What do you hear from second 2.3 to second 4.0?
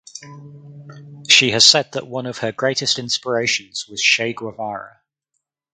her greatest inspirations